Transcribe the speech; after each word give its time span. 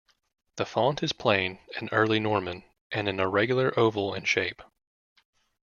The 0.55 0.65
font 0.65 1.03
is 1.03 1.13
plain 1.13 1.59
and 1.77 1.87
early 1.91 2.19
Norman 2.19 2.63
and 2.91 3.07
an 3.07 3.19
irregular 3.19 3.71
oval 3.79 4.15
in 4.15 4.23
shape. 4.23 4.63